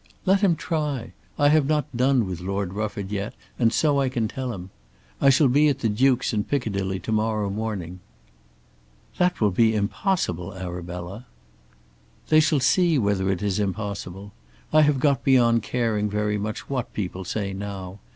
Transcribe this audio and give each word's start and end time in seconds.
"Let 0.25 0.41
him 0.41 0.55
try. 0.55 1.11
I 1.37 1.49
have 1.49 1.67
not 1.67 1.95
done 1.95 2.25
with 2.25 2.39
Lord 2.41 2.73
Rufford 2.73 3.11
yet, 3.11 3.35
and 3.59 3.71
so 3.71 3.99
I 3.99 4.09
can 4.09 4.27
tell 4.27 4.51
him. 4.51 4.71
I 5.21 5.29
shall 5.29 5.47
be 5.47 5.67
at 5.67 5.77
the 5.77 5.89
Duke's 5.89 6.33
in 6.33 6.43
Piccadilly 6.43 6.97
to 7.01 7.11
morrow 7.11 7.51
morning." 7.51 7.99
"That 9.19 9.39
will 9.39 9.51
be 9.51 9.75
impossible, 9.75 10.55
Arabella." 10.55 11.27
"They 12.29 12.39
shall 12.39 12.59
see 12.59 12.97
whether 12.97 13.29
it 13.29 13.43
is 13.43 13.59
impossible. 13.59 14.31
I 14.73 14.81
have 14.81 14.99
got 14.99 15.23
beyond 15.23 15.61
caring 15.61 16.09
very 16.09 16.39
much 16.39 16.67
what 16.67 16.95
people 16.95 17.23
say 17.23 17.53
now. 17.53 17.99